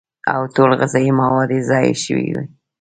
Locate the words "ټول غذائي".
0.55-1.11